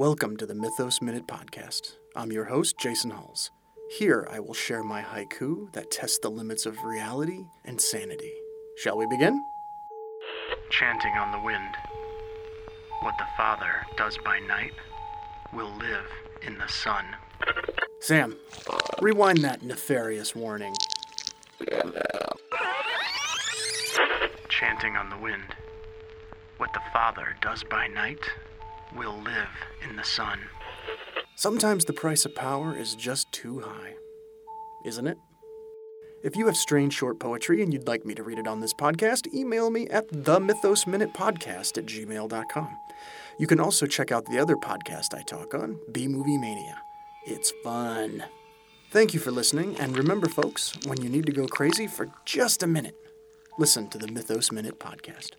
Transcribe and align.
Welcome 0.00 0.38
to 0.38 0.46
the 0.46 0.54
Mythos 0.54 1.02
Minute 1.02 1.26
Podcast. 1.26 1.96
I'm 2.16 2.32
your 2.32 2.46
host, 2.46 2.78
Jason 2.78 3.10
Huls. 3.10 3.50
Here 3.98 4.26
I 4.30 4.40
will 4.40 4.54
share 4.54 4.82
my 4.82 5.02
haiku 5.02 5.70
that 5.74 5.90
tests 5.90 6.18
the 6.22 6.30
limits 6.30 6.64
of 6.64 6.82
reality 6.82 7.44
and 7.66 7.78
sanity. 7.78 8.32
Shall 8.78 8.96
we 8.96 9.04
begin? 9.08 9.44
Chanting 10.70 11.12
on 11.12 11.32
the 11.32 11.44
wind. 11.44 11.76
What 13.02 13.12
the 13.18 13.26
Father 13.36 13.84
does 13.98 14.16
by 14.24 14.38
night 14.38 14.72
will 15.52 15.70
live 15.76 16.06
in 16.40 16.56
the 16.56 16.68
sun. 16.68 17.04
Sam, 18.00 18.38
rewind 19.02 19.44
that 19.44 19.62
nefarious 19.62 20.34
warning. 20.34 20.72
Chanting 24.48 24.96
on 24.96 25.10
the 25.10 25.18
wind. 25.18 25.54
What 26.56 26.72
the 26.72 26.80
Father 26.90 27.36
does 27.42 27.62
by 27.64 27.86
night 27.86 28.20
will 28.96 29.16
live 29.18 29.48
in 29.88 29.96
the 29.96 30.04
sun. 30.04 30.38
Sometimes 31.36 31.84
the 31.84 31.92
price 31.92 32.24
of 32.24 32.34
power 32.34 32.76
is 32.76 32.94
just 32.94 33.30
too 33.32 33.60
high, 33.60 33.94
isn't 34.84 35.06
it? 35.06 35.18
If 36.22 36.36
you 36.36 36.46
have 36.46 36.56
strange 36.56 36.92
short 36.92 37.18
poetry 37.18 37.62
and 37.62 37.72
you'd 37.72 37.88
like 37.88 38.04
me 38.04 38.14
to 38.14 38.22
read 38.22 38.38
it 38.38 38.46
on 38.46 38.60
this 38.60 38.74
podcast, 38.74 39.32
email 39.32 39.70
me 39.70 39.88
at 39.88 40.08
themythosminutepodcast 40.08 41.78
at 41.78 41.86
gmail.com. 41.86 42.78
You 43.38 43.46
can 43.46 43.58
also 43.58 43.86
check 43.86 44.12
out 44.12 44.26
the 44.26 44.38
other 44.38 44.56
podcast 44.56 45.14
I 45.14 45.22
talk 45.22 45.54
on, 45.54 45.80
B 45.90 46.08
Movie 46.08 46.36
Mania. 46.36 46.82
It's 47.26 47.52
fun. 47.64 48.24
Thank 48.90 49.14
you 49.14 49.20
for 49.20 49.30
listening, 49.30 49.76
and 49.80 49.96
remember, 49.96 50.28
folks, 50.28 50.76
when 50.84 51.00
you 51.00 51.08
need 51.08 51.24
to 51.26 51.32
go 51.32 51.46
crazy 51.46 51.86
for 51.86 52.10
just 52.26 52.62
a 52.62 52.66
minute, 52.66 52.96
listen 53.56 53.88
to 53.88 53.98
the 53.98 54.08
Mythos 54.08 54.52
Minute 54.52 54.78
Podcast. 54.78 55.30